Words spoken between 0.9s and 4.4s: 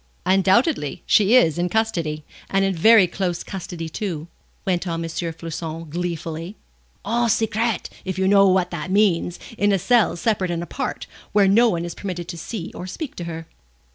she is in custody, and in very close custody too,"